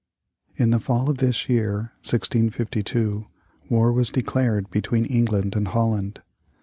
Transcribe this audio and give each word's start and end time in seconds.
In 0.55 0.71
the 0.71 0.79
fall 0.79 1.11
of 1.11 1.19
this 1.19 1.47
year, 1.47 1.91
1652, 2.01 3.27
war 3.69 3.91
was 3.93 4.09
declared 4.09 4.71
between 4.71 5.05
England 5.05 5.55
and 5.55 5.67
Holland. 5.67 6.21